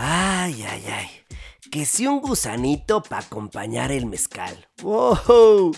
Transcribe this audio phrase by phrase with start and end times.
[0.00, 1.08] Ay, ay, ay.
[1.72, 4.68] Que si un gusanito para acompañar el mezcal.
[4.80, 5.74] ¡Wow!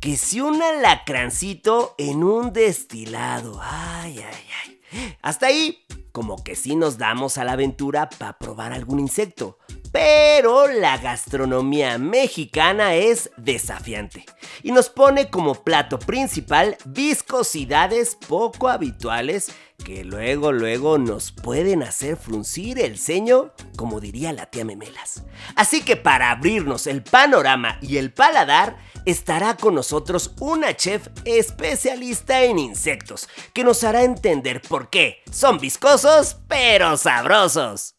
[0.00, 3.60] Que si un alacrancito en un destilado.
[3.62, 5.16] Ay, ay, ay.
[5.20, 9.58] Hasta ahí, como que sí nos damos a la aventura para probar algún insecto.
[9.92, 14.24] Pero la gastronomía mexicana es desafiante
[14.62, 19.52] y nos pone como plato principal viscosidades poco habituales
[19.84, 25.24] que luego luego nos pueden hacer fruncir el ceño, como diría la tía Memelas.
[25.56, 32.42] Así que para abrirnos el panorama y el paladar, estará con nosotros una chef especialista
[32.44, 37.96] en insectos que nos hará entender por qué son viscosos pero sabrosos.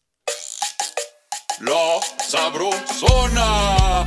[1.60, 4.06] La Sabrosona.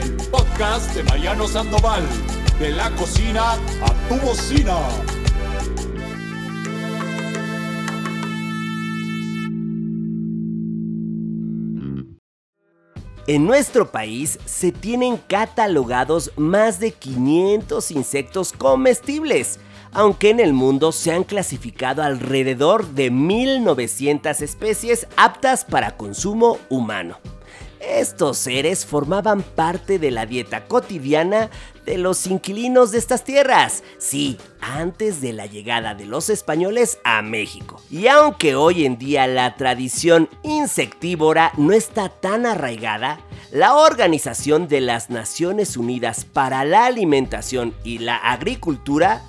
[0.00, 2.04] El podcast de Mariano Sandoval.
[2.60, 4.78] De la cocina a tu bocina.
[13.26, 19.58] En nuestro país se tienen catalogados más de 500 insectos comestibles
[19.96, 27.16] aunque en el mundo se han clasificado alrededor de 1900 especies aptas para consumo humano.
[27.80, 31.48] Estos seres formaban parte de la dieta cotidiana
[31.86, 37.22] de los inquilinos de estas tierras, sí, antes de la llegada de los españoles a
[37.22, 37.80] México.
[37.90, 43.18] Y aunque hoy en día la tradición insectívora no está tan arraigada,
[43.50, 49.22] la Organización de las Naciones Unidas para la Alimentación y la Agricultura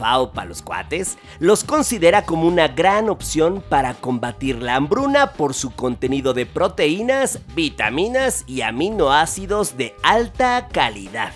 [0.00, 5.72] Para los cuates, los considera como una gran opción para combatir la hambruna por su
[5.72, 11.32] contenido de proteínas, vitaminas y aminoácidos de alta calidad.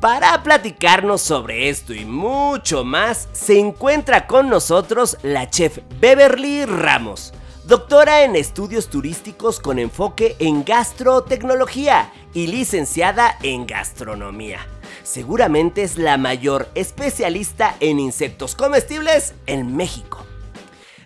[0.00, 7.34] Para platicarnos sobre esto y mucho más, se encuentra con nosotros la chef Beverly Ramos,
[7.64, 14.60] doctora en estudios turísticos con enfoque en gastrotecnología y licenciada en gastronomía
[15.06, 20.26] seguramente es la mayor especialista en insectos comestibles en México.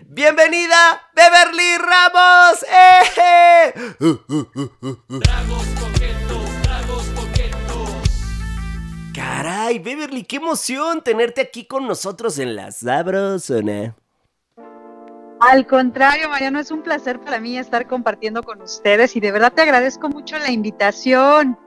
[0.07, 2.65] ¡Bienvenida, Beverly Ramos!
[2.67, 3.73] ¡Eh!
[5.23, 7.89] Tragos coquetos, tragos coquetos.
[9.13, 13.95] Caray, Beverly, qué emoción tenerte aquí con nosotros en la Sabrosona.
[15.41, 19.51] Al contrario, Mariano, es un placer para mí estar compartiendo con ustedes y de verdad
[19.51, 21.57] te agradezco mucho la invitación.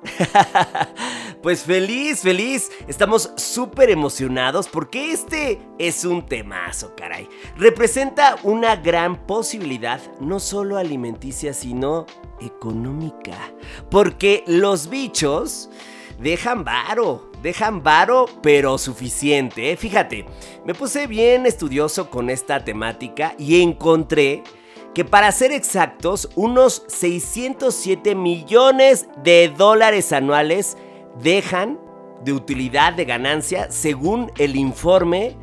[1.43, 2.71] pues feliz, feliz.
[2.87, 7.29] Estamos súper emocionados porque este es un temazo, caray.
[7.57, 12.07] Representa una gran posibilidad, no solo alimenticia, sino
[12.41, 13.37] económica.
[13.91, 15.69] Porque los bichos
[16.19, 19.73] dejan varo, dejan varo, pero suficiente.
[19.73, 19.77] ¿eh?
[19.77, 20.27] Fíjate,
[20.65, 24.43] me puse bien estudioso con esta temática y encontré
[24.95, 30.77] que para ser exactos, unos 607 millones de dólares anuales
[31.21, 31.81] dejan
[32.25, 35.37] de utilidad de ganancia según el informe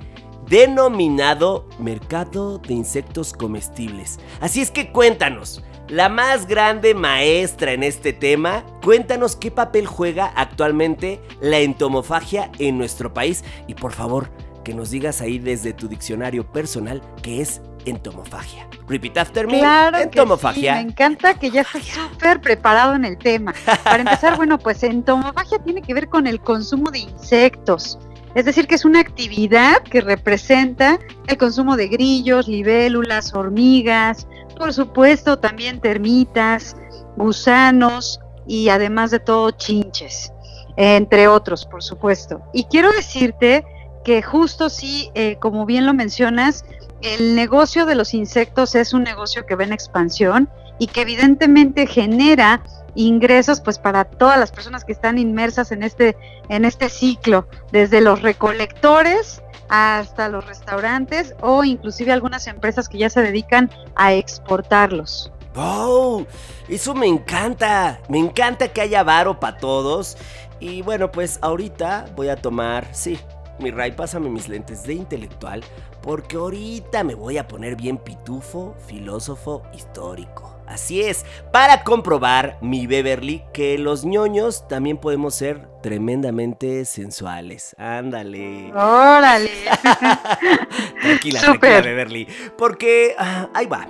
[0.48, 4.20] denominado Mercado de Insectos Comestibles.
[4.40, 10.32] Así es que cuéntanos, la más grande maestra en este tema, cuéntanos qué papel juega
[10.38, 14.30] actualmente la entomofagia en nuestro país y por favor
[14.64, 18.70] que nos digas ahí desde tu diccionario personal qué es entomofagia.
[18.88, 19.60] Repeat after me.
[19.60, 20.74] Claro entomofagia.
[20.76, 23.54] Que sí, me encanta que ya estés súper preparado en el tema.
[23.84, 28.00] Para empezar, bueno, pues entomofagia tiene que ver con el consumo de insectos.
[28.34, 34.26] Es decir, que es una actividad que representa el consumo de grillos, libélulas, hormigas,
[34.62, 36.76] por supuesto también termitas,
[37.18, 40.32] gusanos y además de todo chinches,
[40.78, 42.44] entre otros, por supuesto.
[42.54, 43.66] Y quiero decirte
[44.06, 46.64] que justo sí, eh, como bien lo mencionas,
[47.02, 50.48] el negocio de los insectos es un negocio que va en expansión
[50.78, 52.62] y que evidentemente genera
[52.94, 56.16] ingresos pues para todas las personas que están inmersas en este
[56.50, 63.10] en este ciclo, desde los recolectores hasta los restaurantes o inclusive algunas empresas que ya
[63.10, 65.32] se dedican a exportarlos.
[65.56, 66.28] ¡Wow!
[66.68, 68.00] Eso me encanta.
[68.10, 70.18] Me encanta que haya varo para todos.
[70.60, 73.18] Y bueno, pues ahorita voy a tomar, sí,
[73.60, 75.64] mi Ray, pásame mis lentes de intelectual,
[76.02, 80.51] porque ahorita me voy a poner bien pitufo, filósofo, histórico.
[80.72, 87.76] Así es, para comprobar, mi Beverly, que los ñoños también podemos ser tremendamente sensuales.
[87.78, 88.72] Ándale.
[88.74, 89.52] Órale.
[91.02, 92.26] tranquila, tranquila, Beverly.
[92.58, 93.86] Porque, ah, ahí va.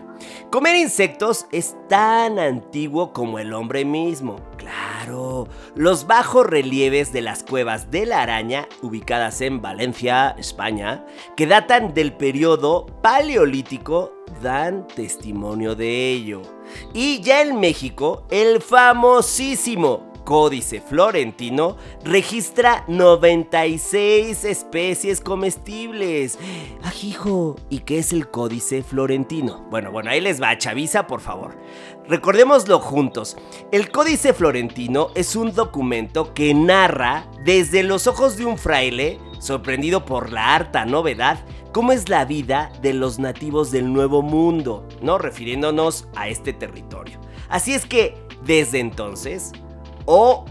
[0.52, 4.38] Comer insectos es tan antiguo como el hombre mismo.
[4.62, 4.92] Claro
[5.76, 11.06] los bajos relieves de las cuevas de la araña, ubicadas en Valencia, España,
[11.36, 16.42] que datan del periodo paleolítico, dan testimonio de ello.
[16.94, 21.76] Y ya en México, el famosísimo Códice Florentino
[22.06, 26.40] registra 96 especies comestibles.
[26.84, 29.68] Ajijo, ¿y qué es el Códice Florentino?
[29.70, 31.58] Bueno, bueno, ahí les va, Chavisa, por favor.
[32.08, 33.36] Recordémoslo juntos.
[33.74, 40.06] El Códice Florentino es un documento que narra desde los ojos de un fraile, sorprendido
[40.06, 41.44] por la harta novedad,
[41.74, 45.18] cómo es la vida de los nativos del Nuevo Mundo, ¿no?
[45.18, 47.20] Refiriéndonos a este territorio.
[47.50, 49.52] Así es que, desde entonces,
[50.06, 50.46] o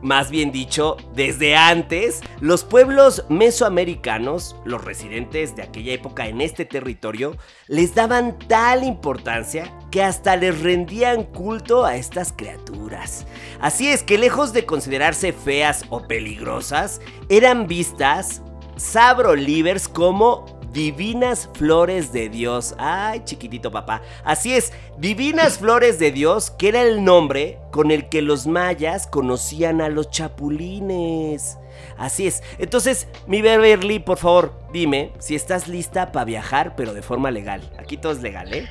[0.00, 6.64] más bien dicho, desde antes, los pueblos mesoamericanos, los residentes de aquella época en este
[6.64, 7.36] territorio,
[7.66, 13.26] les daban tal importancia que hasta les rendían culto a estas criaturas.
[13.60, 18.42] Así es que lejos de considerarse feas o peligrosas, eran vistas
[18.76, 22.74] sabrolivers como Divinas Flores de Dios.
[22.78, 24.02] Ay, chiquitito papá.
[24.24, 29.06] Así es, Divinas Flores de Dios, que era el nombre con el que los mayas
[29.06, 31.58] conocían a los chapulines.
[31.96, 32.42] Así es.
[32.58, 37.62] Entonces, mi Beverly, por favor, dime si estás lista para viajar, pero de forma legal.
[37.78, 38.68] Aquí todo es legal, ¿eh?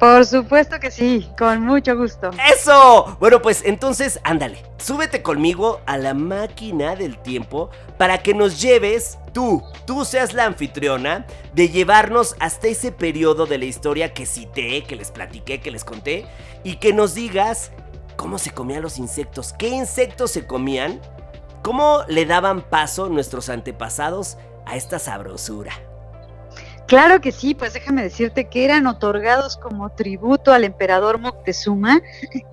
[0.00, 2.30] Por supuesto que sí, con mucho gusto.
[2.50, 3.18] ¡Eso!
[3.20, 7.68] Bueno, pues entonces, ándale, súbete conmigo a la máquina del tiempo
[7.98, 13.58] para que nos lleves, tú, tú seas la anfitriona, de llevarnos hasta ese periodo de
[13.58, 16.24] la historia que cité, que les platiqué, que les conté,
[16.64, 17.70] y que nos digas
[18.16, 20.98] cómo se comían los insectos, qué insectos se comían,
[21.60, 25.74] cómo le daban paso nuestros antepasados a esta sabrosura.
[26.90, 32.00] Claro que sí, pues déjame decirte que eran otorgados como tributo al emperador Moctezuma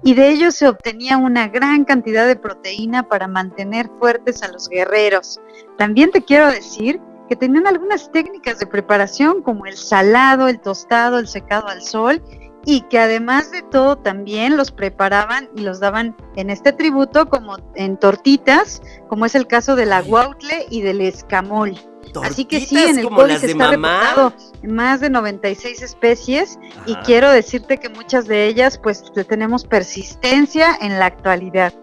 [0.04, 4.69] y de ellos se obtenía una gran cantidad de proteína para mantener fuertes a los
[4.69, 5.39] guerreros.
[5.80, 11.18] También te quiero decir que tenían algunas técnicas de preparación como el salado, el tostado,
[11.18, 12.22] el secado al sol
[12.68, 17.56] y que además de todo también los preparaban y los daban en este tributo como
[17.75, 21.80] en tortitas, como es el caso de la guautle y del escamol.
[22.22, 24.34] Así que sí, en el códice está reportado
[24.64, 31.00] más de 96 especies y quiero decirte que muchas de ellas pues tenemos persistencia en
[31.00, 31.74] la actualidad.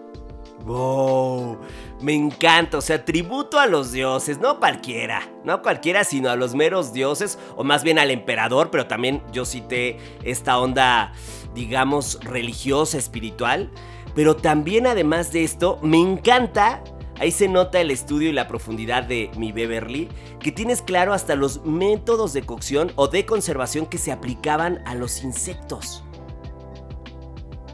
[0.65, 1.57] Wow,
[2.05, 6.53] me encanta, o sea, tributo a los dioses, no cualquiera, no cualquiera, sino a los
[6.53, 11.13] meros dioses, o más bien al emperador, pero también yo cité esta onda,
[11.55, 13.71] digamos, religiosa, espiritual,
[14.13, 16.83] pero también además de esto, me encanta
[17.17, 20.09] Ahí se nota el estudio y la profundidad de mi Beverly,
[20.41, 24.95] que tienes claro hasta los métodos de cocción o de conservación que se aplicaban a
[24.95, 26.03] los insectos.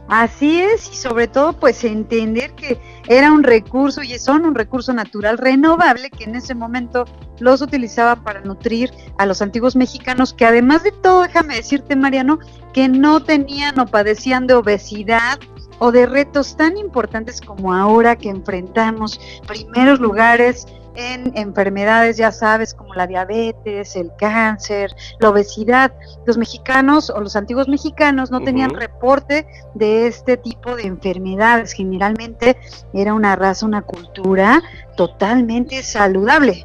[0.08, 2.78] Así es, y sobre todo pues entender que
[3.08, 7.04] era un recurso y son un recurso natural renovable que en ese momento
[7.38, 12.40] los utilizaba para nutrir a los antiguos mexicanos que además de todo, déjame decirte Mariano,
[12.72, 15.38] que no tenían o padecían de obesidad
[15.78, 22.74] o de retos tan importantes como ahora que enfrentamos primeros lugares en enfermedades, ya sabes,
[22.74, 25.92] como la diabetes, el cáncer, la obesidad.
[26.26, 31.72] Los mexicanos o los antiguos mexicanos no tenían reporte de este tipo de enfermedades.
[31.72, 32.56] Generalmente
[32.92, 34.62] era una raza, una cultura
[34.96, 36.64] totalmente saludable.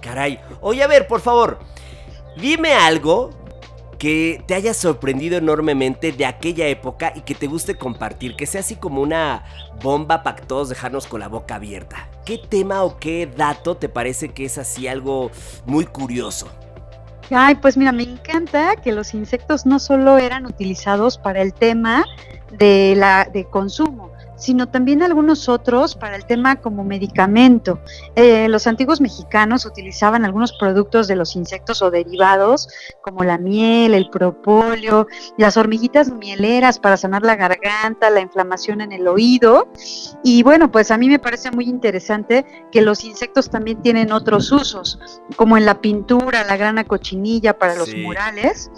[0.00, 0.38] Caray.
[0.60, 1.58] Oye, a ver, por favor,
[2.36, 3.30] dime algo
[3.98, 8.60] que te haya sorprendido enormemente de aquella época y que te guste compartir, que sea
[8.60, 9.44] así como una
[9.82, 12.08] bomba para todos dejarnos con la boca abierta.
[12.24, 15.30] ¿Qué tema o qué dato te parece que es así algo
[15.64, 16.48] muy curioso?
[17.30, 22.04] Ay, pues mira, me encanta que los insectos no solo eran utilizados para el tema
[22.52, 27.80] de la de consumo, sino también algunos otros para el tema como medicamento.
[28.14, 32.68] Eh, los antiguos mexicanos utilizaban algunos productos de los insectos o derivados,
[33.02, 38.92] como la miel, el propóleo, las hormiguitas mieleras para sanar la garganta, la inflamación en
[38.92, 39.68] el oído.
[40.22, 44.52] Y bueno, pues a mí me parece muy interesante que los insectos también tienen otros
[44.52, 44.98] usos,
[45.36, 48.70] como en la pintura, la grana cochinilla para los murales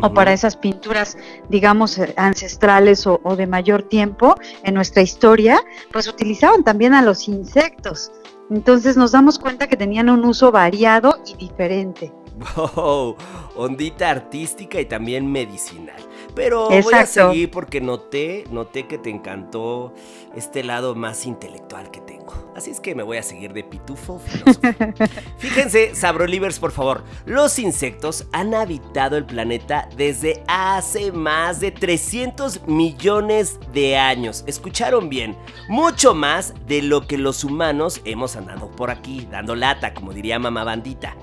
[0.00, 1.16] o para esas pinturas,
[1.48, 5.60] digamos, eh, ancestrales o, de mayor tiempo en nuestra historia,
[5.92, 8.10] pues utilizaban también a los insectos.
[8.50, 12.12] Entonces nos damos cuenta que tenían un uso variado y diferente.
[12.56, 13.16] Wow,
[13.56, 16.00] ondita artística y también medicinal.
[16.34, 19.92] Pero voy a seguir porque noté, noté que te encantó
[20.34, 22.32] este lado más intelectual que tengo.
[22.56, 24.62] Así es que me voy a seguir de pitufo filósofo.
[25.38, 27.04] Fíjense, Sabrolivers, por favor.
[27.26, 34.44] Los insectos han habitado el planeta desde hace más de 300 millones de años.
[34.46, 35.36] Escucharon bien,
[35.68, 40.38] mucho más de lo que los humanos hemos andado por aquí, dando lata, como diría
[40.38, 41.16] mamá bandita.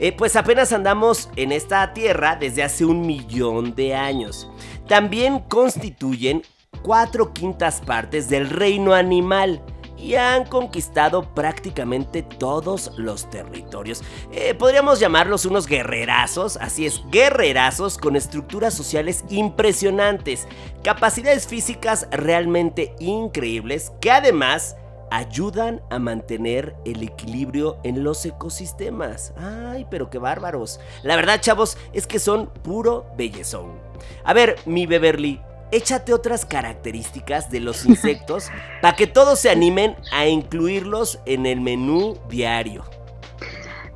[0.00, 4.50] Eh, pues apenas andamos en esta tierra desde hace un millón de años.
[4.88, 6.42] También constituyen
[6.82, 9.62] cuatro quintas partes del reino animal
[9.98, 14.02] y han conquistado prácticamente todos los territorios.
[14.32, 20.48] Eh, podríamos llamarlos unos guerrerazos, así es, guerrerazos con estructuras sociales impresionantes,
[20.82, 24.76] capacidades físicas realmente increíbles que además
[25.10, 29.32] ayudan a mantener el equilibrio en los ecosistemas.
[29.36, 30.80] Ay, pero qué bárbaros.
[31.02, 33.72] La verdad, chavos, es que son puro bellezón.
[34.24, 35.40] A ver, mi Beverly,
[35.72, 38.50] échate otras características de los insectos
[38.80, 42.84] para que todos se animen a incluirlos en el menú diario.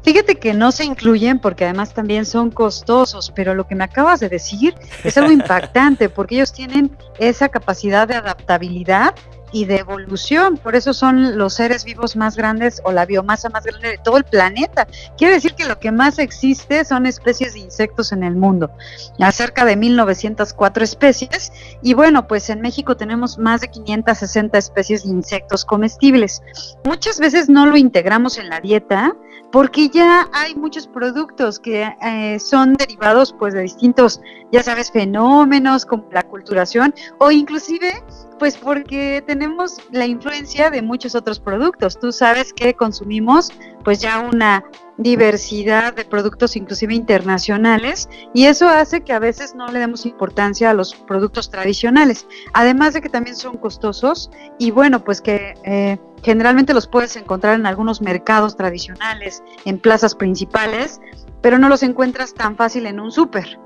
[0.02, 4.20] Fíjate que no se incluyen porque además también son costosos, pero lo que me acabas
[4.20, 9.14] de decir es algo impactante porque ellos tienen esa capacidad de adaptabilidad
[9.54, 13.64] y de evolución, por eso son los seres vivos más grandes o la biomasa más
[13.64, 14.88] grande de todo el planeta.
[15.16, 18.72] Quiere decir que lo que más existe son especies de insectos en el mundo,
[19.20, 25.10] acerca de 1904 especies, y bueno, pues en México tenemos más de 560 especies de
[25.10, 26.42] insectos comestibles.
[26.84, 29.14] Muchas veces no lo integramos en la dieta,
[29.54, 34.20] porque ya hay muchos productos que eh, son derivados pues de distintos,
[34.50, 38.02] ya sabes, fenómenos como la culturación o inclusive
[38.40, 42.00] pues porque tenemos la influencia de muchos otros productos.
[42.00, 43.52] Tú sabes que consumimos
[43.84, 44.64] pues ya una
[44.96, 50.70] diversidad de productos inclusive internacionales y eso hace que a veces no le demos importancia
[50.70, 55.96] a los productos tradicionales, además de que también son costosos y bueno, pues que eh,
[56.24, 61.00] generalmente los puedes encontrar en algunos mercados tradicionales, en plazas principales,
[61.42, 63.58] pero no los encuentras tan fácil en un súper.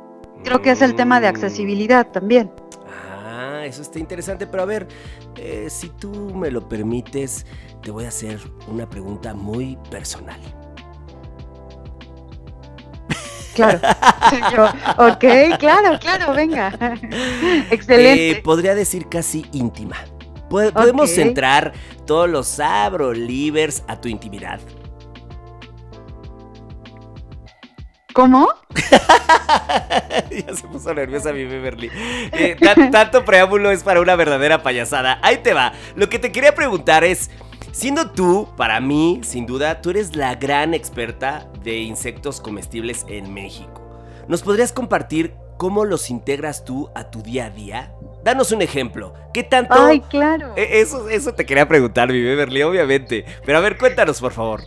[0.45, 2.51] Creo que es el tema de accesibilidad también.
[3.25, 4.89] Ah, eso está interesante, pero a ver,
[5.37, 7.47] eh, si tú me lo permites,
[7.83, 10.41] te voy a hacer una pregunta muy personal.
[13.55, 13.81] Claro.
[14.55, 14.65] Yo,
[15.05, 16.73] ok, claro, claro, venga.
[17.71, 18.31] Excelente.
[18.31, 19.97] Eh, podría decir casi íntima.
[20.49, 21.15] Po- Podemos Ok.
[21.17, 21.73] centrar
[22.07, 24.61] todos los sabrolivers a tu intimidad.
[28.15, 28.49] ¿Cómo?
[30.31, 31.91] ya se puso nerviosa mi Beverly.
[32.33, 35.21] Eh, tan- tanto preámbulo es para una verdadera payasada.
[35.23, 35.73] Ahí te va.
[35.95, 37.31] Lo que te quería preguntar es,
[37.71, 43.33] siendo tú, para mí, sin duda, tú eres la gran experta de insectos comestibles en
[43.33, 43.85] México.
[44.27, 47.93] ¿Nos podrías compartir cómo los integras tú a tu día a día?
[48.29, 49.15] Danos un ejemplo.
[49.33, 49.73] ¿Qué tanto...
[49.73, 50.53] Ay, claro.
[50.55, 53.25] Eh, Eso, eso te quería preguntar, mi Beverly, obviamente.
[53.47, 54.61] Pero a ver, cuéntanos, por favor.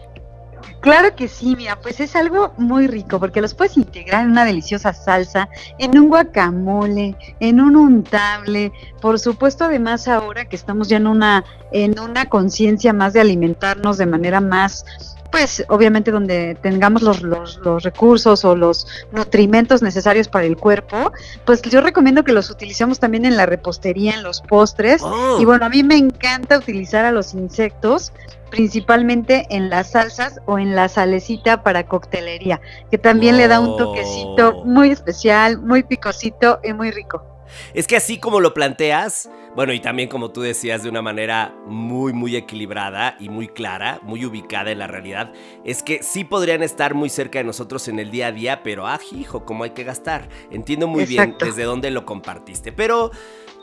[0.80, 4.46] Claro que sí, mira, pues es algo muy rico porque los puedes integrar en una
[4.46, 10.98] deliciosa salsa, en un guacamole, en un untable, por supuesto además ahora que estamos ya
[10.98, 14.86] en una en una conciencia más de alimentarnos de manera más
[15.32, 21.12] pues obviamente donde tengamos los, los, los recursos o los nutrimentos necesarios para el cuerpo,
[21.46, 25.02] pues yo recomiendo que los utilicemos también en la repostería, en los postres.
[25.02, 28.12] Oh, Y bueno, a mí me encanta utilizar a los insectos
[28.50, 32.60] principalmente en las salsas o en la salecita para coctelería,
[32.92, 34.66] que también le da un toquecito Oh.
[34.66, 37.31] muy especial, muy picosito y muy rico.
[37.74, 41.56] Es que así como lo planteas, bueno, y también como tú decías de una manera
[41.66, 46.64] muy, muy equilibrada y muy clara, muy ubicada en la realidad, es que sí podrían
[46.64, 49.72] estar muy cerca de nosotros en el día a día, pero ah, hijo, cómo hay
[49.72, 50.30] que gastar.
[50.52, 51.38] Entiendo muy Exacto.
[51.38, 53.12] bien desde dónde lo compartiste, pero,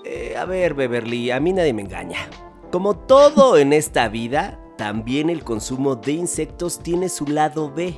[0.04, 2.28] eh, a ver, Beverly, a mí nadie me engaña.
[2.70, 7.94] Como todo en esta vida, también el consumo de insectos tiene su lado B.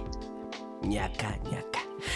[0.83, 1.70] ñaca, ñaca.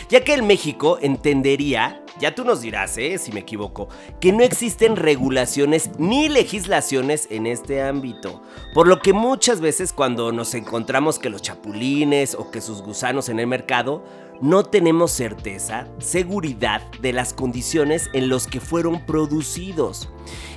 [0.09, 3.19] Ya que en México entendería, ya tú nos dirás, ¿eh?
[3.19, 3.89] si me equivoco,
[4.21, 8.43] que no existen regulaciones ni legislaciones en este ámbito.
[8.73, 13.29] Por lo que muchas veces cuando nos encontramos que los chapulines o que sus gusanos
[13.29, 14.05] en el mercado,
[14.41, 20.09] no tenemos certeza, seguridad de las condiciones en las que fueron producidos.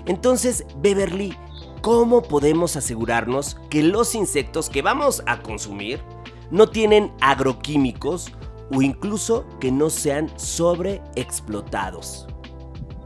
[0.05, 1.37] Entonces, Beverly,
[1.81, 6.01] ¿cómo podemos asegurarnos que los insectos que vamos a consumir
[6.49, 8.31] no tienen agroquímicos
[8.71, 12.27] o incluso que no sean sobreexplotados?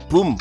[0.10, 0.38] ¡Pum!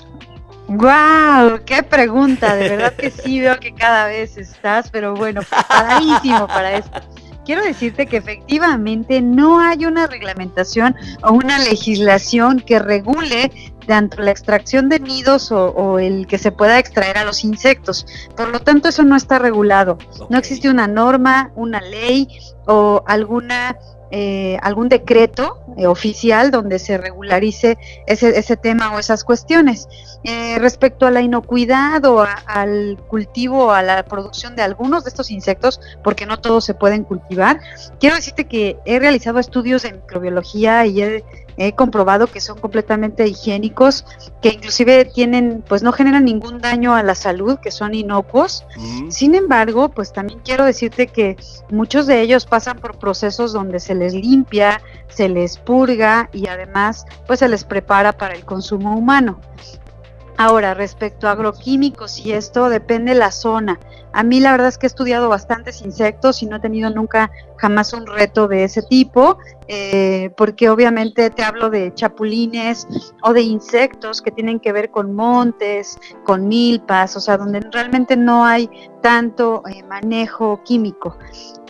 [0.69, 1.61] ¡Guau!
[1.65, 2.55] ¡Qué pregunta!
[2.55, 7.01] De verdad que sí veo que cada vez estás, pero bueno, preparadísimo para esto.
[7.45, 13.51] quiero decirte que efectivamente no hay una reglamentación o una legislación que regule
[13.89, 18.07] tanto la extracción de nidos o, el que se pueda extraer a los insectos.
[18.37, 19.99] Por lo tanto, eso no está regulado.
[20.29, 22.29] No existe una norma, una ley
[22.67, 23.77] o alguna
[24.13, 29.89] eh, algún decreto eh, oficial donde se regularice ese, ese, tema o esas cuestiones.
[30.25, 35.11] Eh, respecto a la inocuidad o al cultivo, o a la producción de algunos de
[35.11, 37.61] estos insectos, porque no todos se pueden cultivar,
[38.01, 41.25] quiero decirte que he realizado estudios de microbiología y he
[41.57, 44.05] he comprobado que son completamente higiénicos,
[44.41, 48.65] que inclusive tienen, pues no generan ningún daño a la salud, que son inocuos.
[49.09, 51.37] Sin embargo, pues también quiero decirte que
[51.71, 57.05] muchos de ellos pasan por procesos donde se les limpia, se les purga y además
[57.27, 59.41] pues se les prepara para el consumo humano.
[60.37, 63.79] Ahora, respecto a agroquímicos y esto depende de la zona.
[64.13, 67.31] A mí la verdad es que he estudiado bastantes insectos y no he tenido nunca
[67.61, 69.39] jamás un reto de ese tipo,
[69.69, 72.89] eh, porque obviamente te hablo de chapulines
[73.23, 78.17] o de insectos que tienen que ver con montes, con milpas, o sea, donde realmente
[78.17, 78.71] no hay
[79.03, 81.19] tanto eh, manejo químico.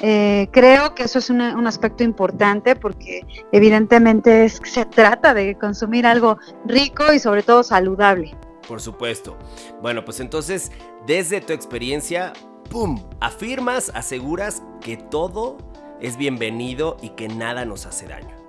[0.00, 6.38] Eh, creo que eso es un aspecto importante porque evidentemente se trata de consumir algo
[6.64, 8.37] rico y sobre todo saludable.
[8.68, 9.37] Por supuesto.
[9.82, 10.70] Bueno, pues entonces,
[11.04, 12.32] desde tu experiencia,
[12.70, 13.02] ¡pum!
[13.20, 15.59] Afirmas, aseguras que todo
[16.00, 18.40] es bienvenido y que nada nos hace daño.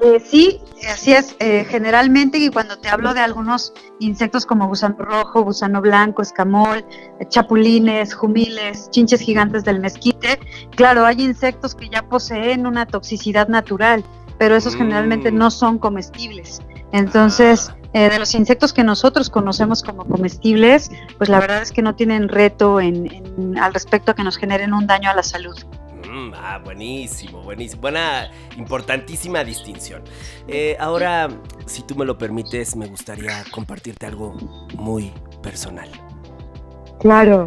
[0.00, 1.34] Eh, sí, así es.
[1.40, 6.84] Eh, generalmente, y cuando te hablo de algunos insectos como gusano rojo, gusano blanco, escamol,
[7.28, 10.38] chapulines, jumiles, chinches gigantes del mezquite,
[10.76, 14.04] claro, hay insectos que ya poseen una toxicidad natural,
[14.38, 15.36] pero esos generalmente mm.
[15.36, 16.62] no son comestibles.
[16.92, 17.78] Entonces, ah.
[17.94, 21.94] Eh, de los insectos que nosotros conocemos como comestibles, pues la verdad es que no
[21.94, 25.56] tienen reto en, al respecto a que nos generen un daño a la salud.
[26.18, 27.82] Mm, ah, buenísimo, buenísimo.
[27.82, 30.02] Buena, importantísima distinción.
[30.48, 31.28] Eh, ahora,
[31.66, 34.34] si tú me lo permites, me gustaría compartirte algo
[34.74, 35.88] muy personal.
[36.98, 37.46] Claro.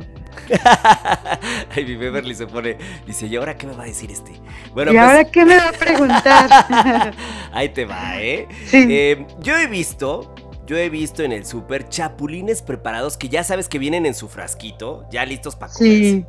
[1.76, 4.32] Ay, mi Beverly se pone, dice, ¿y ahora qué me va a decir este?
[4.74, 7.14] Bueno, ¿Y pues ahora qué me va a preguntar?
[7.52, 8.48] Ahí te va, ¿eh?
[8.66, 8.88] Sí.
[8.90, 10.34] Eh, yo he visto,
[10.66, 14.30] yo he visto en el súper chapulines preparados que ya sabes que vienen en su
[14.30, 15.92] frasquito, ya listos para comer.
[15.92, 16.26] Sí.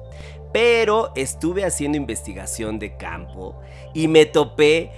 [0.52, 3.58] Pero estuve haciendo investigación de campo
[3.94, 4.90] y me topé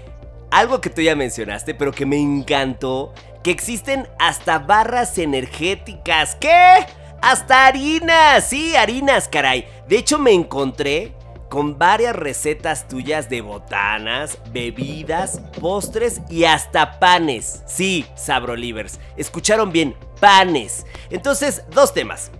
[0.50, 6.37] algo que tú ya mencionaste, pero que me encantó, que existen hasta barras energéticas.
[6.37, 6.87] ¿Qué?
[7.20, 9.66] Hasta harinas, sí, harinas, caray.
[9.88, 11.12] De hecho, me encontré
[11.48, 17.62] con varias recetas tuyas de botanas, bebidas, postres y hasta panes.
[17.66, 20.85] Sí, Sabrolivers, escucharon bien, panes.
[21.11, 22.33] Entonces, dos temas.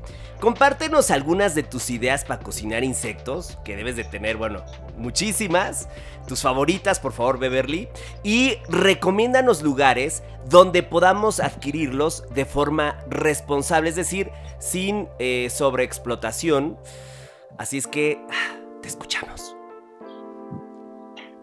[0.45, 4.63] Compártenos algunas de tus ideas para cocinar insectos, que debes de tener, bueno,
[4.99, 5.89] muchísimas.
[6.29, 7.89] Tus favoritas, por favor, Beverly.
[8.23, 16.77] Y recomiéndanos lugares donde podamos adquirirlos de forma responsable, es decir, sin eh, sobreexplotación.
[17.57, 19.24] Así es que, ah, te escuchamos.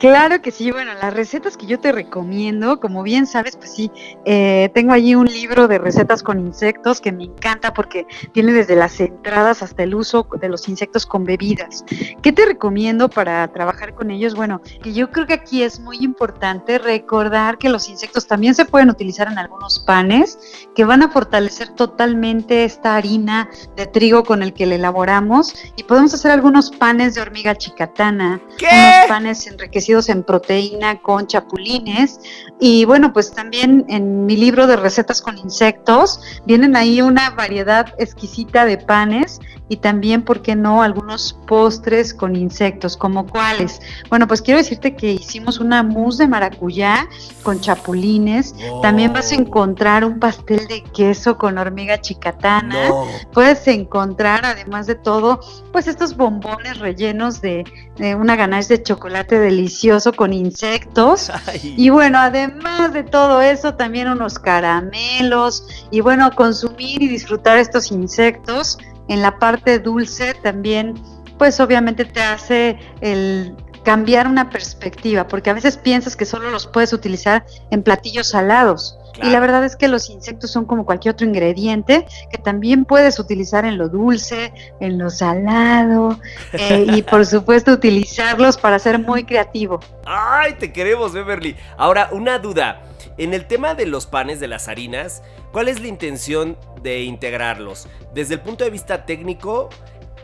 [0.02, 3.92] Claro que sí, bueno, las recetas que yo te recomiendo, como bien sabes, pues sí,
[4.26, 8.76] eh, tengo allí un libro de recetas con insectos que me encanta porque tiene desde
[8.76, 11.86] las entradas hasta el uso de los insectos con bebidas.
[12.24, 14.34] ¿Qué te recomiendo para trabajar con ellos?
[14.34, 18.66] Bueno, que yo creo que aquí es muy importante recordar que los insectos también se
[18.66, 24.42] pueden utilizar en algunos panes que van a fortalecer totalmente esta harina de trigo con
[24.42, 29.91] el que le elaboramos y podemos hacer algunos panes de hormiga chicatana, unos panes enriquecidos
[29.92, 32.20] en proteína con chapulines.
[32.60, 37.94] Y bueno, pues también en mi libro de recetas con insectos vienen ahí una variedad
[37.98, 39.40] exquisita de panes
[39.72, 43.80] y también, ¿por qué no?, algunos postres con insectos, como cuáles.
[44.10, 47.08] Bueno, pues quiero decirte que hicimos una mousse de maracuyá
[47.42, 48.54] con chapulines.
[48.82, 52.92] También vas a encontrar un pastel de queso con hormiga chicatana.
[53.32, 55.40] Puedes encontrar, además de todo,
[55.72, 57.64] pues estos bombones rellenos de,
[57.96, 61.32] de una ganache de chocolate delicioso con insectos.
[61.64, 65.66] Y bueno, además de todo eso, también unos caramelos.
[65.92, 68.78] Y bueno, consumir y disfrutar estos insectos
[69.12, 70.96] en la parte dulce también,
[71.38, 76.66] pues obviamente te hace el cambiar una perspectiva, porque a veces piensas que solo los
[76.66, 78.98] puedes utilizar en platillos salados.
[79.22, 83.20] Y la verdad es que los insectos son como cualquier otro ingrediente que también puedes
[83.20, 86.18] utilizar en lo dulce, en lo salado
[86.54, 89.82] eh, y por supuesto utilizarlos para ser muy creativo.
[90.06, 91.58] ¡Ay, te queremos, Beverly!
[91.78, 92.82] Ahora, una duda.
[93.22, 97.88] En el tema de los panes de las harinas, ¿cuál es la intención de integrarlos?
[98.16, 99.70] Desde el punto de vista técnico,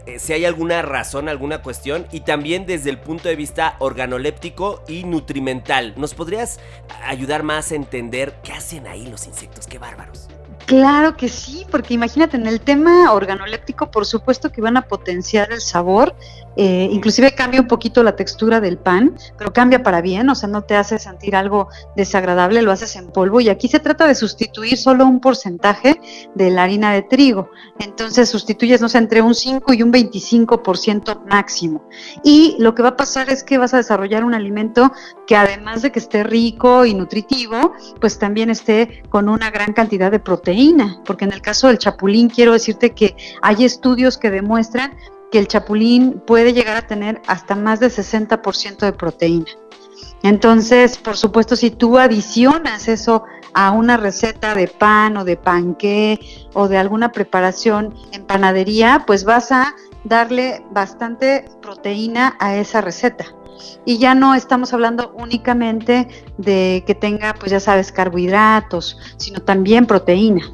[0.08, 4.84] eh, si hay alguna razón, alguna cuestión, y también desde el punto de vista organoléptico
[4.88, 5.94] y nutrimental.
[5.96, 6.60] ¿Nos podrías
[7.06, 9.68] ayudar más a entender qué hacen ahí los insectos?
[9.68, 10.28] ¡Qué bárbaros!
[10.68, 15.54] Claro que sí, porque imagínate, en el tema organoléptico, por supuesto que van a potenciar
[15.54, 16.14] el sabor,
[16.58, 20.50] eh, inclusive cambia un poquito la textura del pan, pero cambia para bien, o sea,
[20.50, 24.16] no te hace sentir algo desagradable, lo haces en polvo y aquí se trata de
[24.16, 26.02] sustituir solo un porcentaje
[26.36, 27.50] de la harina de trigo,
[27.80, 31.88] entonces sustituyes, no sé, entre un 5 y un 25% máximo.
[32.24, 34.92] Y lo que va a pasar es que vas a desarrollar un alimento
[35.28, 40.12] que además de que esté rico y nutritivo, pues también esté con una gran cantidad
[40.12, 40.57] de proteína,
[41.06, 44.98] porque en el caso del chapulín quiero decirte que hay estudios que demuestran
[45.32, 49.52] que el chapulín puede llegar a tener hasta más de 60% de proteína.
[50.24, 56.20] Entonces, por supuesto, si tú adicionas eso a una receta de pan o de panqué
[56.54, 63.26] o de alguna preparación en panadería, pues vas a darle bastante proteína a esa receta.
[63.86, 69.86] Y ya no estamos hablando únicamente de que tenga, pues ya sabes, carbohidratos, sino también
[69.86, 70.46] proteína.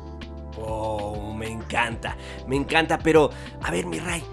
[0.61, 2.15] Oh, me encanta,
[2.47, 3.29] me encanta, pero
[3.61, 4.23] a ver, mi Ray,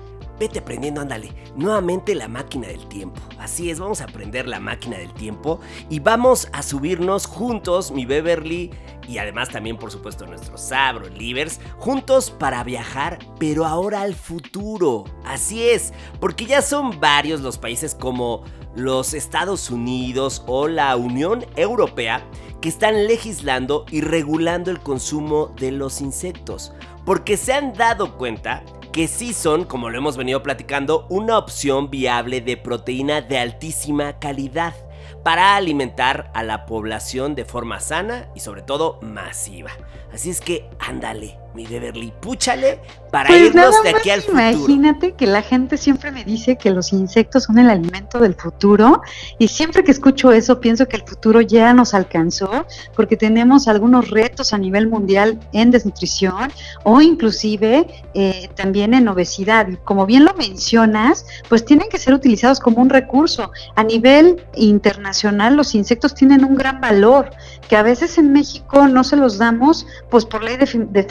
[0.40, 1.35] Vete aprendiendo, ándale.
[1.55, 3.20] Nuevamente la máquina del tiempo.
[3.38, 8.07] Así es, vamos a aprender la máquina del tiempo y vamos a subirnos juntos, mi
[8.07, 8.70] Beverly
[9.07, 15.05] y además también por supuesto nuestros Sabro Livers, juntos para viajar, pero ahora al futuro.
[15.26, 18.42] Así es, porque ya son varios los países como
[18.74, 22.24] los Estados Unidos o la Unión Europea
[22.62, 26.72] que están legislando y regulando el consumo de los insectos,
[27.05, 31.90] porque se han dado cuenta que sí son, como lo hemos venido platicando, una opción
[31.90, 34.74] viable de proteína de altísima calidad
[35.22, 39.70] para alimentar a la población de forma sana y sobre todo masiva.
[40.12, 42.78] Así es que ándale, mi Beverly, púchale
[43.10, 44.40] para pues irnos de aquí al futuro.
[44.40, 49.02] Imagínate que la gente siempre me dice que los insectos son el alimento del futuro
[49.38, 54.10] y siempre que escucho eso pienso que el futuro ya nos alcanzó porque tenemos algunos
[54.10, 56.52] retos a nivel mundial en desnutrición
[56.84, 59.66] o inclusive eh, también en obesidad.
[59.68, 63.50] Y como bien lo mencionas, pues tienen que ser utilizados como un recurso.
[63.74, 67.30] A nivel internacional los insectos tienen un gran valor
[67.68, 71.04] que a veces en México no se los damos pues por ley de,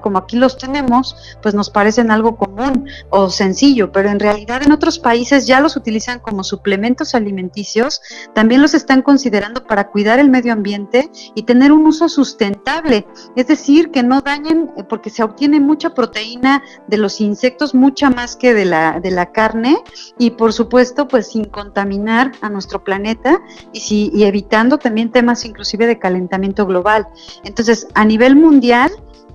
[0.00, 4.72] como aquí los tenemos, pues nos parecen algo común o sencillo, pero en realidad en
[4.72, 8.00] otros países ya los utilizan como suplementos alimenticios,
[8.34, 13.46] también los están considerando para cuidar el medio ambiente y tener un uso sustentable, es
[13.46, 18.36] decir, que no dañen, eh, porque se obtiene mucha proteína de los insectos, mucha más
[18.36, 19.76] que de la, de la carne,
[20.18, 23.40] y por supuesto, pues sin contaminar a nuestro planeta
[23.72, 27.06] y, si, y evitando también temas inclusive de calentamiento global.
[27.44, 28.90] Entonces, a nivel mundial,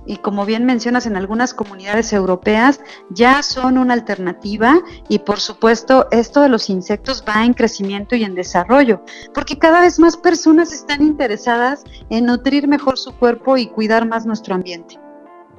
[0.08, 6.08] y como bien mencionas, en algunas comunidades europeas ya son una alternativa y por supuesto
[6.10, 9.02] esto de los insectos va en crecimiento y en desarrollo,
[9.34, 14.24] porque cada vez más personas están interesadas en nutrir mejor su cuerpo y cuidar más
[14.24, 14.98] nuestro ambiente.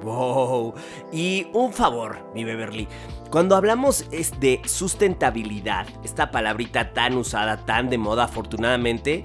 [0.02, 0.74] Wow.
[1.12, 2.88] Y un favor, mi Beverly.
[3.30, 9.24] Cuando hablamos de sustentabilidad, esta palabrita tan usada, tan de moda afortunadamente,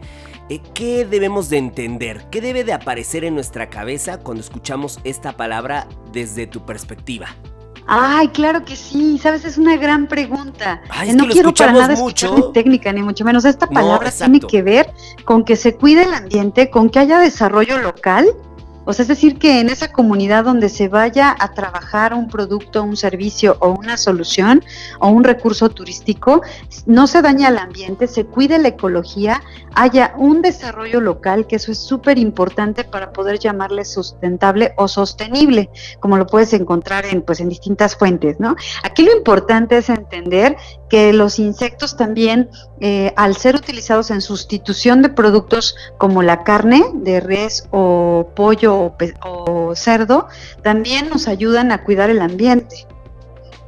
[0.74, 2.26] ¿qué debemos de entender?
[2.30, 7.28] ¿Qué debe de aparecer en nuestra cabeza cuando escuchamos esta palabra desde tu perspectiva?
[7.88, 10.82] Ay, claro que sí, sabes, es una gran pregunta.
[10.90, 12.52] Ay, es no quiero para nada mucho.
[12.52, 13.46] técnica, ni mucho menos.
[13.46, 14.92] Esta palabra tiene que ver
[15.24, 18.28] con que se cuide el ambiente, con que haya desarrollo local
[18.86, 22.84] o sea, es decir, que en esa comunidad donde se vaya a trabajar un producto,
[22.84, 24.64] un servicio o una solución
[25.00, 26.42] o un recurso turístico,
[26.86, 29.42] no se daña el ambiente, se cuide la ecología,
[29.74, 35.70] haya un desarrollo local, que eso es súper importante para poder llamarle sustentable o sostenible,
[36.00, 38.56] como lo puedes encontrar en, pues, en distintas fuentes, ¿no?
[38.84, 40.56] Aquí lo importante es entender
[40.90, 46.84] que los insectos también, eh, al ser utilizados en sustitución de productos como la carne
[46.94, 50.28] de res o pollo o, cerdo,
[50.62, 52.88] también nos ayudan a cuidar el ambiente.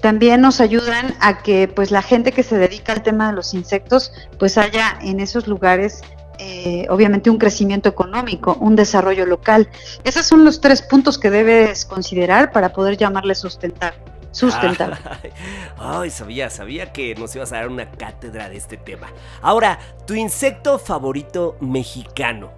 [0.02, 3.54] También nos ayudan a que pues la gente que se dedica al tema de los
[3.54, 6.02] insectos pues haya en esos lugares
[6.40, 9.68] eh, obviamente un crecimiento económico, un desarrollo local.
[10.04, 14.00] Esos son los tres puntos que debes considerar para poder llamarle sustentable
[14.38, 14.98] sustentable.
[15.78, 19.08] Ay, sabía, sabía que nos ibas a dar una cátedra de este tema.
[19.42, 22.52] Ahora, tu insecto favorito mexicano.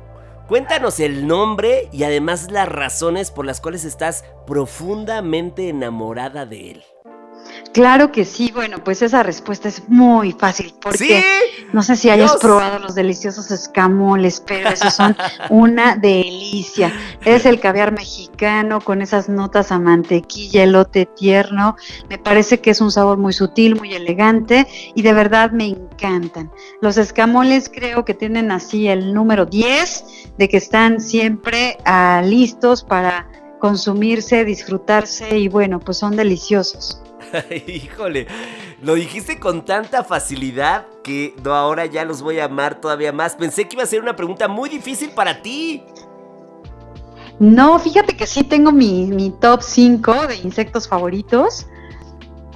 [0.49, 6.83] Cuéntanos el nombre y además las razones por las cuales estás profundamente enamorada de él.
[7.73, 11.23] Claro que sí, bueno, pues esa respuesta es muy fácil porque
[11.71, 15.15] no sé si hayas probado los deliciosos escamoles, pero esos son
[15.51, 16.91] una delicia.
[17.23, 21.75] Es el caviar mexicano con esas notas a mantequilla, elote tierno.
[22.09, 26.51] Me parece que es un sabor muy sutil, muy elegante y de verdad me encantan.
[26.81, 30.05] Los escamoles creo que tienen así el número 10
[30.39, 33.27] de que están siempre ah, listos para
[33.59, 37.03] consumirse, disfrutarse y bueno, pues son deliciosos.
[37.67, 38.27] Híjole,
[38.81, 43.35] lo dijiste con tanta facilidad que no, ahora ya los voy a amar todavía más.
[43.35, 45.83] Pensé que iba a ser una pregunta muy difícil para ti.
[47.39, 51.67] No, fíjate que sí tengo mi, mi top 5 de insectos favoritos.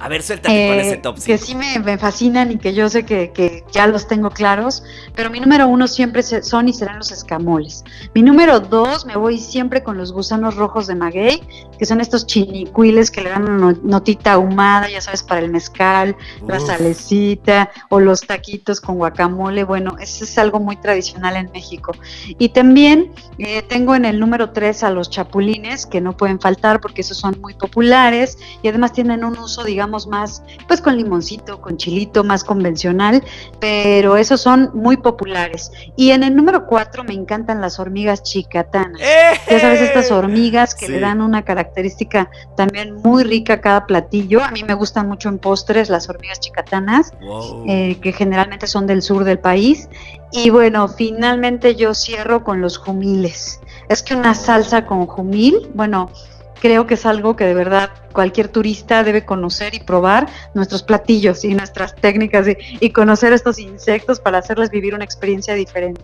[0.04, 1.26] A ver, suéltate con ese eh, top 5.
[1.26, 5.40] Que sí me, fascinan y que yo sé que, ya los tengo claros, pero mi
[5.40, 7.84] número uno siempre son y serán los escamoles.
[8.14, 11.42] Mi número dos me voy siempre con los gusanos rojos de maguey,
[11.78, 16.14] que son estos chinicuiles que le dan una notita ahumada, ya sabes, para el mezcal,
[16.46, 19.64] la salecita o los taquitos con guacamole.
[19.64, 21.92] Bueno, eso es algo muy tradicional en México.
[22.38, 26.82] Y también eh, tengo en el número tres a los chapulines, que no pueden faltar
[26.82, 31.60] porque esos son muy populares y además tienen un uso, digamos, más, pues con limoncito,
[31.60, 33.22] con chilito, más convencional,
[33.60, 35.72] pero esos son muy populares.
[35.96, 39.00] Y en el número cuatro me encantan las hormigas chicatanas.
[39.48, 44.42] Ya sabes, estas hormigas que le dan una característica también muy rica a cada platillo.
[44.42, 47.12] A mí me gustan mucho en postres las hormigas chicatanas,
[47.66, 49.88] eh, que generalmente son del sur del país.
[50.32, 53.60] Y bueno, finalmente yo cierro con los jumiles.
[53.88, 56.10] Es que una salsa con jumil, bueno,
[56.64, 61.44] creo que es algo que de verdad cualquier turista debe conocer y probar nuestros platillos
[61.44, 62.46] y nuestras técnicas
[62.80, 66.00] y, conocer estos insectos para hacerles vivir una experiencia diferente.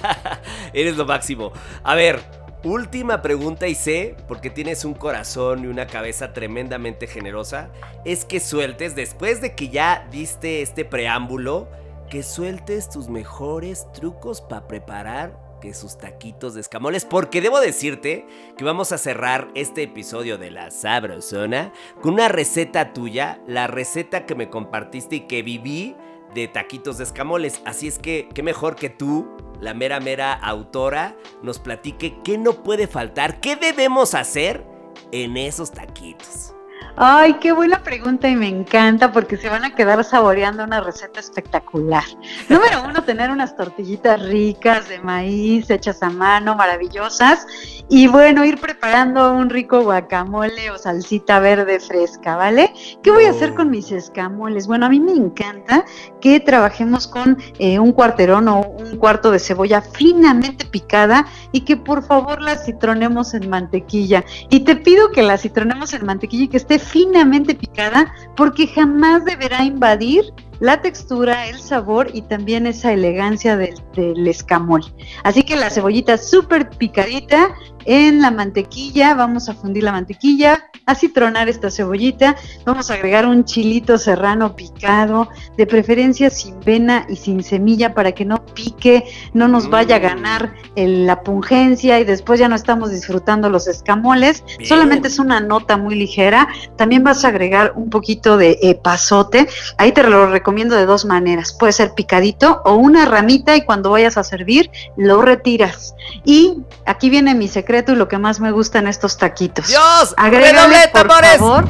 [0.74, 1.52] Eres lo máximo.
[1.82, 2.20] A ver,
[2.64, 7.70] última pregunta y sé, porque tienes un corazón y una cabeza tremendamente generosa,
[8.04, 11.66] es que sueltes, después de que ya diste este preámbulo,
[12.10, 18.26] que sueltes tus mejores trucos para preparar que sus taquitos de escamoles, porque debo decirte
[18.56, 24.26] que vamos a cerrar este episodio de La Sabrosona con una receta tuya, la receta
[24.26, 25.96] que me compartiste y que viví
[26.34, 27.60] de taquitos de escamoles.
[27.64, 29.28] Así es que, qué mejor que tú,
[29.60, 34.64] la mera mera autora, nos platique qué no puede faltar, qué debemos hacer
[35.12, 36.54] en esos taquitos.
[37.00, 41.20] Ay, qué buena pregunta y me encanta porque se van a quedar saboreando una receta
[41.20, 42.02] espectacular.
[42.48, 47.46] Número uno, tener unas tortillitas ricas de maíz hechas a mano, maravillosas.
[47.88, 52.74] Y bueno, ir preparando un rico guacamole o salsita verde fresca, ¿vale?
[53.00, 54.66] ¿Qué voy a hacer con mis escamoles?
[54.66, 55.84] Bueno, a mí me encanta
[56.20, 61.76] que trabajemos con eh, un cuarterón o un cuarto de cebolla finamente picada y que
[61.76, 64.24] por favor la citronemos en mantequilla.
[64.50, 69.24] Y te pido que la citronemos en mantequilla y que esté finamente picada porque jamás
[69.24, 74.84] deberá invadir la textura, el sabor y también esa elegancia del, del escamol.
[75.22, 80.94] Así que la cebollita súper picadita en la mantequilla, vamos a fundir la mantequilla, a
[80.94, 87.16] citronar esta cebollita, vamos a agregar un chilito serrano picado, de preferencia sin vena y
[87.16, 92.40] sin semilla para que no pique, no nos vaya a ganar la pungencia y después
[92.40, 97.28] ya no estamos disfrutando los escamoles, solamente es una nota muy ligera, también vas a
[97.28, 101.94] agregar un poquito de eh, pasote, ahí te lo recomiendo de dos maneras, puede ser
[101.94, 105.94] picadito o una ramita y cuando vayas a servir lo retiras.
[106.24, 109.68] Y aquí viene mi secreto y lo que más me gusta en estos taquitos.
[109.68, 111.68] Dios, agrégale por favor.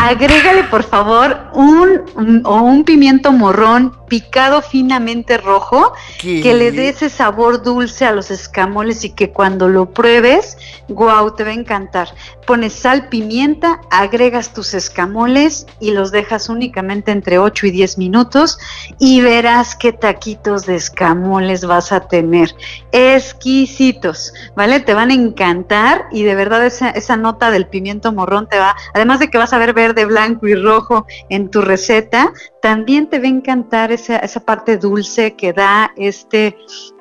[0.00, 7.10] Agrégale por favor un, o un pimiento morrón picado finamente rojo que le dé ese
[7.10, 10.56] sabor dulce a los escamoles y que cuando lo pruebes,
[10.88, 12.08] wow, te va a encantar.
[12.46, 18.58] Pones sal, pimienta, agregas tus escamoles y los dejas únicamente entre 8 y 10 minutos
[18.98, 22.54] y verás qué taquitos de escamoles vas a tener.
[22.92, 24.80] Exquisitos, ¿vale?
[24.80, 28.76] Te van a encantar y de verdad esa, esa nota del pimiento morrón te va,
[28.94, 33.18] además de que vas a ver verde, blanco y rojo en tu receta, también te
[33.18, 36.56] va a encantar esa, esa parte dulce que da este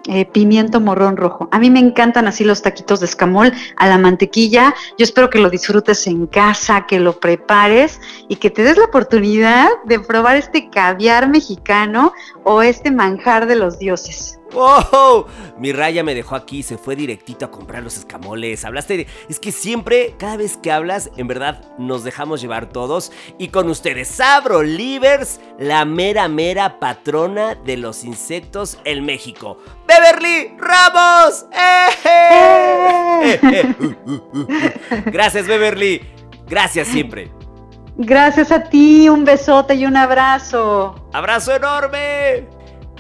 [0.08, 1.50] eh, pimiento morrón rojo.
[1.52, 4.74] A mí me encantan así los taquitos de escamol a la mantequilla.
[4.98, 8.86] Yo espero que lo disfrutes en casa, que lo prepares y que te des la
[8.86, 14.40] oportunidad de probar este caviar mexicano o este manjar de los dioses.
[14.54, 15.26] ¡Wow!
[15.58, 18.64] Mi raya me dejó aquí, se fue directito a comprar los escamoles.
[18.66, 19.08] Hablaste de.
[19.30, 23.12] Es que siempre, cada vez que hablas, en verdad nos dejamos llevar todos.
[23.38, 29.58] Y con ustedes, Sabro Livers, la mera mera patrona de los insectos en México.
[29.88, 31.46] ¡Beverly Ramos!
[31.52, 31.88] ¡Eh!
[35.06, 36.02] Gracias, Beverly.
[36.48, 37.32] Gracias siempre.
[37.98, 40.96] Gracias a ti, un besote y un abrazo.
[41.14, 42.57] ¡Abrazo enorme!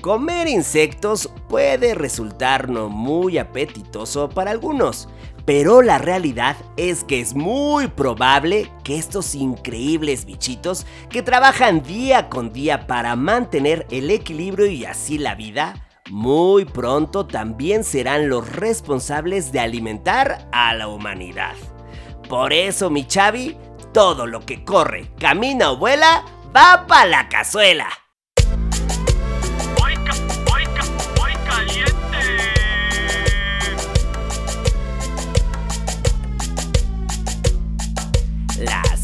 [0.08, 5.10] Comer insectos puede resultar no muy apetitoso para algunos,
[5.44, 12.30] pero la realidad es que es muy probable que estos increíbles bichitos que trabajan día
[12.30, 18.50] con día para mantener el equilibrio y así la vida, muy pronto también serán los
[18.50, 21.56] responsables de alimentar a la humanidad.
[22.30, 23.58] Por eso, mi Chavi,
[23.94, 26.24] todo lo que corre, camina o vuela,
[26.56, 27.90] va para la cazuela.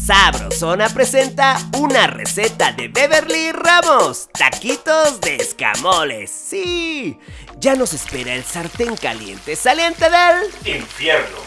[0.04, 6.30] Sabrosona presenta una receta de Beverly Ramos, taquitos de escamoles.
[6.30, 7.18] Sí,
[7.58, 11.38] ya nos espera el sartén caliente saliente del Infierno.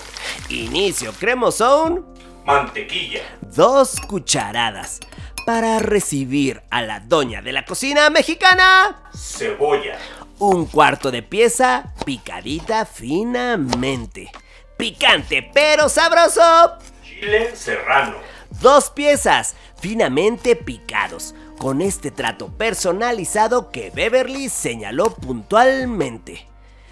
[0.49, 2.03] inicio cremosón,
[2.45, 3.21] Mantequilla.
[3.41, 5.01] dos cucharadas
[5.45, 9.03] para recibir a la doña de la cocina mexicana.
[9.15, 9.99] Cebolla.
[10.39, 14.31] Un cuarto de pieza picadita finamente.
[14.77, 16.79] Picante pero sabroso.
[17.03, 18.15] Chile serrano.
[18.61, 21.35] Dos piezas finamente picados.
[21.59, 26.47] Con este trato personalizado que Beverly señaló puntualmente.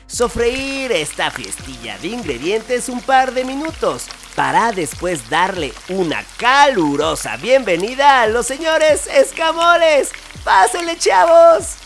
[0.06, 8.22] Sofreír esta fiestilla de ingredientes un par de minutos para después darle una calurosa bienvenida
[8.22, 10.12] a los señores escamoles.
[10.44, 11.78] ¡Pásenle, chavos!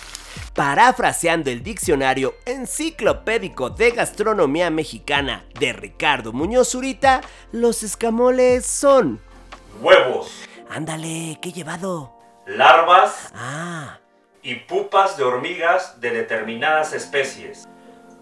[0.54, 7.22] Parafraseando el diccionario enciclopédico de gastronomía mexicana de Ricardo Muñoz Zurita,
[7.54, 9.22] los escamoles son...
[9.82, 10.32] Huevos.
[10.70, 12.14] Ándale, qué llevado.
[12.46, 14.00] Larvas Ah,
[14.42, 17.68] y pupas de hormigas de determinadas especies,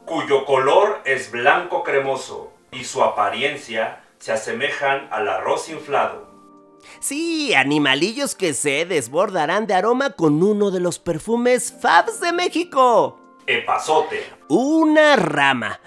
[0.06, 6.28] cuyo color es blanco cremoso y su apariencia se asemejan al arroz inflado.
[7.00, 13.20] sí, animalillos que se desbordarán de aroma con uno de los perfumes Fabs de México.
[13.46, 14.26] Epazote.
[14.50, 15.80] Una rama.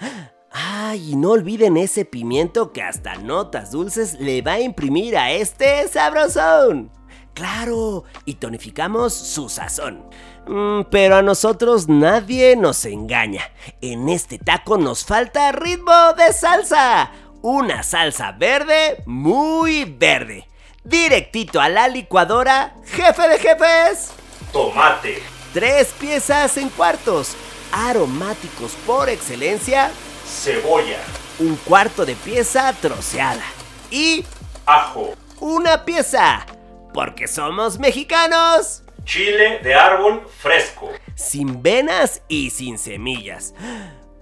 [0.51, 5.31] Ay, y no olviden ese pimiento que hasta notas dulces le va a imprimir a
[5.31, 6.91] este sabrosón.
[7.33, 10.03] Claro, y tonificamos su sazón.
[10.47, 13.43] Mm, pero a nosotros nadie nos engaña.
[13.79, 17.11] En este taco nos falta ritmo de salsa.
[17.41, 20.47] Una salsa verde, muy verde.
[20.83, 24.11] Directito a la licuadora, jefe de jefes.
[24.51, 25.23] Tomate.
[25.53, 27.35] Tres piezas en cuartos,
[27.71, 29.91] aromáticos por excelencia,
[30.31, 30.97] Cebolla.
[31.39, 33.43] un cuarto de pieza troceada
[33.91, 34.23] y
[34.65, 35.13] Ajo.
[35.39, 36.45] una pieza,
[36.93, 40.89] porque somos mexicanos, Chile de árbol fresco.
[41.15, 43.53] sin venas y sin semillas.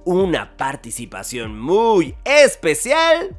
[0.06, 3.36] Una participación muy especial,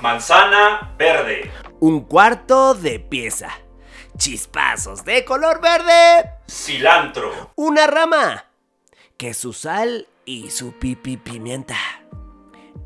[0.00, 1.50] Manzana verde.
[1.80, 3.48] un cuarto de pieza,
[4.16, 7.50] chispazos de color verde, Cilantro.
[7.56, 8.44] una rama,
[9.16, 11.76] que su sal y su pipi pimienta.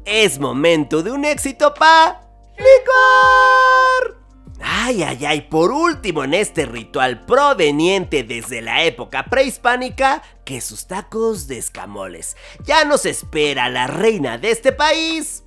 [0.04, 2.20] Es momento de un éxito pa
[2.56, 4.18] licor.
[4.60, 10.86] Ay, ay, ay, por último en este ritual proveniente desde la época prehispánica, que sus
[10.86, 12.36] tacos de escamoles.
[12.64, 15.44] Ya nos espera la reina de este país.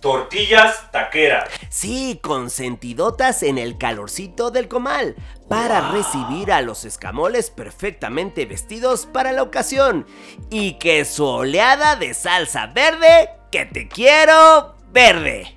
[0.00, 1.50] Tortillas taqueras.
[1.68, 5.14] Sí, consentidotas en el calorcito del comal,
[5.48, 10.06] para recibir a los escamoles perfectamente vestidos para la ocasión.
[10.48, 15.54] Y que su oleada de salsa verde, que te quiero verde.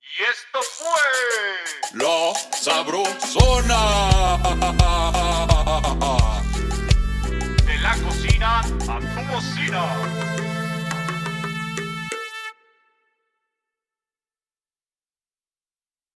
[0.00, 1.00] Y esto fue
[1.94, 3.80] La Sabrosona.
[7.66, 10.29] de la cocina a tu bocina.